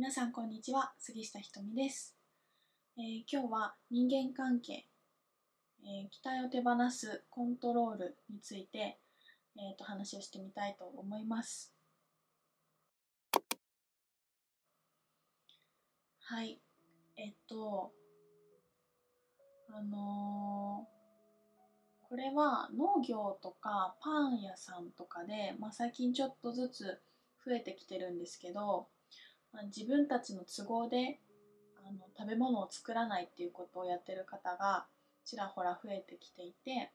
[0.00, 2.14] 皆さんこんにちは杉下ひとみです、
[2.96, 4.86] えー今日は人間関係、
[5.82, 9.00] えー期待を手放すコントロールについて、
[9.56, 11.74] えーと話をしてみたいと思います。
[16.20, 16.60] はい。
[17.16, 17.90] えっと
[19.68, 27.00] あのーこれは農業とかパン屋さんとかで、まあ、最近ちょっとずつ
[27.44, 28.86] 増えてきてるんですけど、
[29.58, 31.18] まあ、自分たちの都合で
[31.84, 34.86] あの食べ物を作らないっていうことをやってる方が
[35.24, 36.92] ちらほら増えてきていて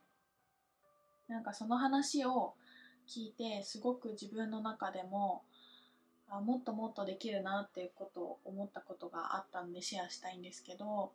[1.27, 2.53] なんかその話を
[3.05, 5.43] 聞いてすごく自分の中でも
[6.29, 11.11] あもっともっとできるなっていうことを思ったことがあったんでシェアしたいんですけど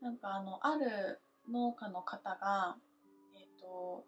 [0.00, 1.20] なんかあのある
[1.52, 2.76] 農家の方が
[3.38, 4.06] えっ、と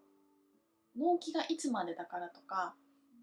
[0.97, 2.73] 納期がいつまでだからとか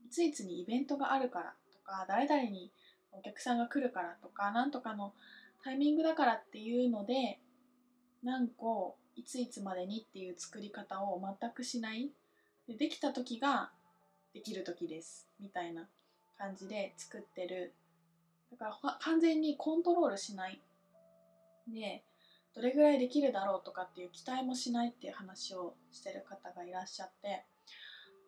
[0.05, 2.71] いついつにイベントがあるからとか誰々に
[3.11, 5.13] お客さんが来るからとかなんとかの
[5.63, 7.39] タイミングだからっていうので
[8.23, 12.11] 何個いついつまでにっていう作り方を全くしない。
[12.67, 13.71] でできた時が
[14.33, 15.87] できる時ですみたいな
[16.37, 17.73] 感じで作ってる。
[18.51, 20.61] だから完全にコントロールしない。
[21.67, 22.03] で
[22.55, 27.45] どれぐらいできるだろうとかっていう期待もしないっていう話をしてる方がいらっしゃって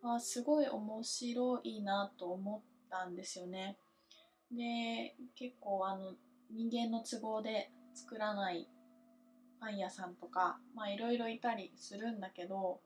[0.02, 3.76] あすごい面白いなと思ったんですよね。
[4.52, 6.14] で結構あの
[6.50, 8.68] 人間の都合で作らない
[9.60, 12.80] パン屋さんとかまあいろいろいたりするんだけど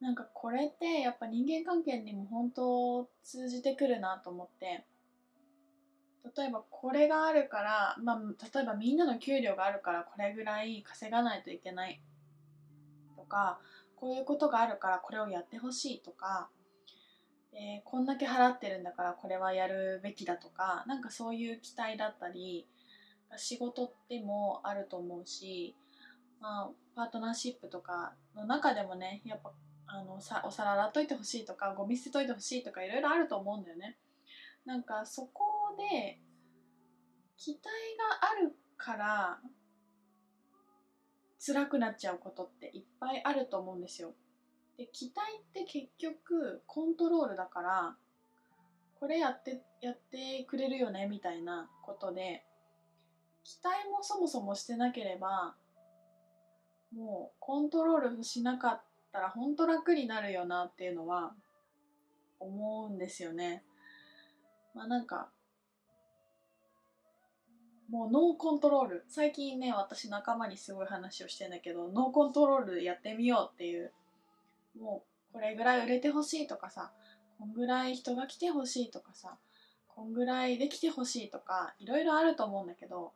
[0.00, 4.84] なんかこれってやっぱ人間関係にも本当通じてくるなと思って
[6.36, 8.18] 例えばこれがあるから、まあ、
[8.54, 12.00] 例えばみんなの給料があるからこれぐらい稼がないといけない
[13.16, 13.60] とか
[13.96, 16.48] こういうことがあるからこれをやってほしいとか
[17.54, 22.66] でこんだけ払ってるんだからこれはやるべきだとかなんかそういう期待だったり
[23.36, 25.74] 仕事でもあると思うし、
[26.40, 29.52] まあ、パートナーシップとかの中でもねやっぱ
[29.86, 33.96] あのさお皿洗っといてほしいとかゴミ捨てといてほしいとかいろいろあると思うんだよね。
[34.66, 36.18] なんかそこで
[37.36, 39.38] 期待があるから
[41.38, 44.14] 辛くなっちゃうことっていっぱいあると思うんですよ。
[44.76, 47.96] で期待って結局コントロールだから
[48.98, 52.44] これやってやってくれるよねみたいなことで
[53.44, 55.54] 期待もそもそもしてなければ
[56.94, 61.34] もうコントロールしなかったら本当楽になるよなっていうのは
[62.40, 63.62] 思うんですよね。
[64.74, 65.28] まあなんか
[67.90, 73.92] もうノーコントロール最近ね私仲間にすごい話をしてんだけどノーコントロールやってみようっていう
[74.78, 76.92] もうこれぐらい売れてほしいとかさ
[77.38, 79.36] こんぐらい人が来てほしいとかさ
[79.88, 83.12] こんぐらいできてほしいとかいろいろあると思うんだけど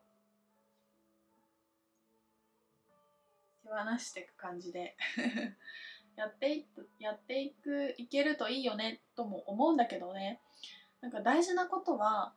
[3.63, 4.97] 手放していく感じで
[6.17, 10.41] やっていくやっていくいけるといいよねとも思うんだけどね。
[11.01, 12.35] なんか大事なことは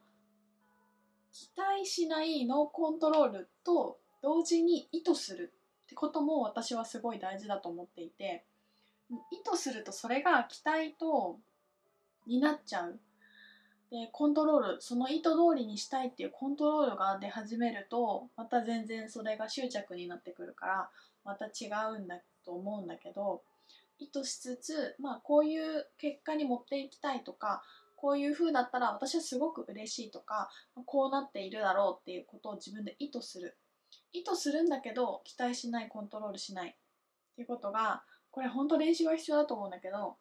[1.32, 5.52] 期待しないノーコントロールと同時に意図する
[5.86, 8.46] ってことも私はすごい大事だと思っていて
[9.32, 11.40] 意図するとそれが期待と
[12.28, 13.00] になっちゃう。
[13.90, 20.90] でコントロールその意図通りにしたいっていうコントロールが出始めるとまた全然それが執着になってくるから
[21.26, 21.68] また違
[21.98, 23.42] うんだと思うんだけど
[24.00, 27.64] 意図しつつまあこういう結果に持っていきたいとか
[27.98, 30.50] こういう風だったら私はすごく嬉しいとか
[30.86, 33.58] こうなっているだろうっていうことを自分で意図する。
[34.14, 36.76] 意図するんだけど期待しないコントロールしないっ
[37.36, 40.16] ていうことがこれ本当練習が必要だと思うんだけど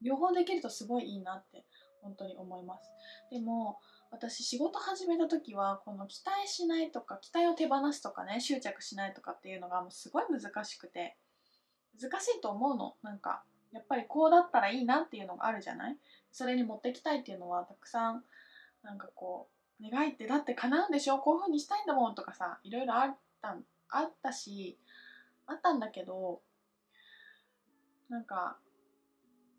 [0.00, 1.64] 両方できるとすごいいいなって
[2.00, 2.90] 本当に思います。
[3.30, 3.78] でも
[4.10, 11.16] 私仕事始めた時はこの期待しないとか期待を手放すとかね執着しないとかっていうのがもうすごい難しくて
[12.00, 12.94] 難しいと思うの。
[13.02, 13.42] なんか
[13.72, 15.96] やっぱりこうだったらいいなっていうのがあるじゃない？
[16.30, 18.22] それに持ってきたいっていうのはたくさん
[18.82, 19.48] なんかこ
[19.80, 21.18] う願いってだって叶うんでしょ？
[21.18, 23.56] こういう風にしたいんだもんとかさいろいろあった
[23.88, 24.76] あったし
[25.46, 26.42] あったんだけど
[28.12, 28.58] なんか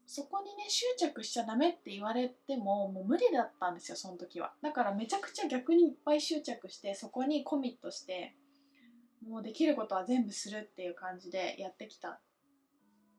[0.05, 4.53] そこにね執着しちゃダメって言われてももう無理だったんですよその時は。
[4.61, 8.35] だからめちゃくちゃ逆にいっぱい執着してそこにコミットして
[9.27, 12.19] もうできることは全部するっていう感じでやってきた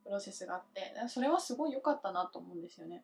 [0.04, 3.02] プロセスがあってそれはすごい良かったなと思うんですよね。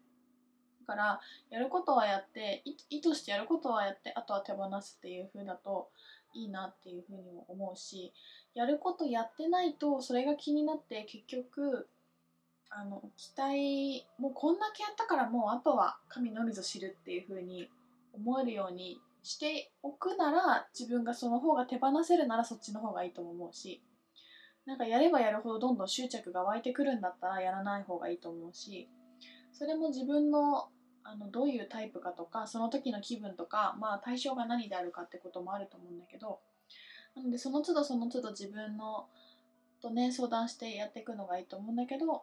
[0.86, 5.90] だからやることはやって意図してやることはやってあとは手放すっていう風だと
[6.32, 8.12] いいなっていう風にも思うし
[8.54, 11.88] やることやってないとそれが気になって結局
[12.70, 17.69] あの期待もうこんだけやったからもうあとは神のみぞ知るっていう風に
[18.12, 23.82] 思えるようにしておくなら自分がその方が手放せるならそっちの方がいいとも思うし
[24.67, 28.88] なんかやればやるほどどんどん執着が湧いてくるんだったらやらない方がいいと思うし
[29.52, 30.69] それも自分の
[31.02, 36.38] あのどういうタイプかとかその時の気分とか、まあ、対象が何であるかってこともあると思うんだけど
[37.16, 39.06] なのでその都度その都度自分の
[39.81, 42.23] とね相談してやっていくのがいいと思うんだけど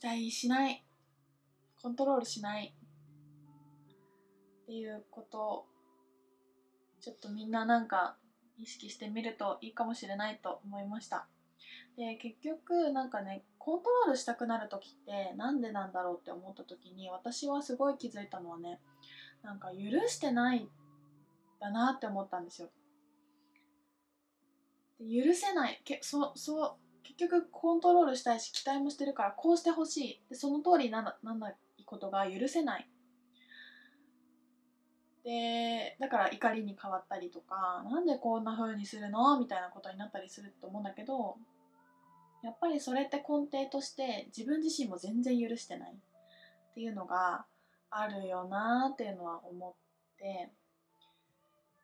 [0.00, 0.84] 期待しない。
[1.80, 2.74] コントロールしない。
[4.64, 5.66] っていうことを
[7.00, 8.16] ちょっとみんななんか
[8.58, 11.28] 意識してみるといいかもしれないと思いました。
[11.96, 18.80] で結局なんかねコントロールしたくなる時ってなんでなんだろうって思った時に私はすごい気づいたのはね
[19.44, 20.68] なんか許してない
[21.60, 22.68] だなって思ったんですよ。
[24.98, 25.80] 許せない。
[25.84, 30.20] けそそう結局コントロールしたいし期待もしてるからこうしてほしい。
[30.28, 32.88] でその通りにななないことが許せない。
[35.24, 39.38] でだから怒りに変わったりとかなんでこんな風にするの？
[39.38, 41.36] みたいなことになったりすると思うんだけど
[42.42, 45.92] やっぱりそれって根底として自分自身も全然許してない。
[45.92, 47.46] っていうのが
[47.88, 49.72] あるよなっていうのは思っ
[50.18, 50.50] て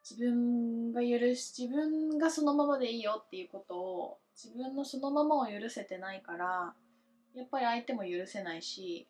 [0.03, 6.75] 自分が許し自分がそのままでいいよっていうことを自分のそのままを許せてないから
[7.35, 9.07] やっぱり相手も許せないし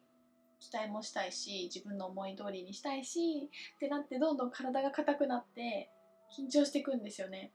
[0.58, 5.88] 期待もしたいし自分の思い通りにしたいしってなってどんどん体が硬くなって
[6.36, 7.52] 緊張していくんですよね。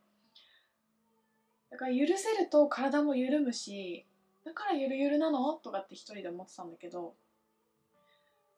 [1.69, 4.05] だから許せると体も緩むし
[4.45, 5.53] だからゆるゆるなの？
[5.53, 7.15] とかって一人で思ってたんだけど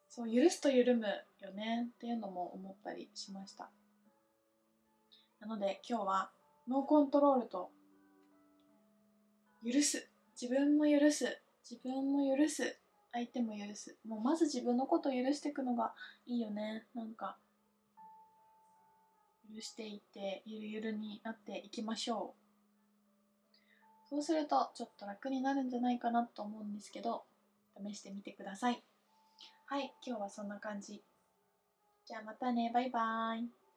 [0.08, 1.06] そう許すと緩む
[1.40, 3.70] よねっていうのも思ったりしました。
[5.40, 6.30] なので今日は
[6.68, 7.70] ノーコントロールと
[9.64, 10.08] 許す。
[10.40, 11.40] 自分も許す。
[11.68, 12.78] 自分も許す。
[13.12, 13.96] 相手も許す。
[14.06, 15.94] もうまず自分のことを許していくのが
[16.26, 16.86] いいよね。
[16.94, 17.38] なんか
[19.54, 22.48] 許していってゆるゆるになっていきましょう。
[24.10, 27.24] そうするとちょっと楽になるんじゃないかなと思うんですけど
[27.76, 28.82] 試してみてください。
[29.66, 31.02] はい今日はそんな感じ。
[32.06, 32.70] じゃあまたね。
[32.72, 33.67] バイバーイ。